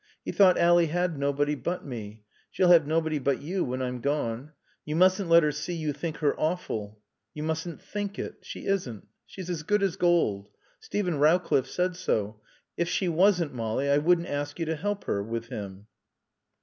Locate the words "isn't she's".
8.65-9.47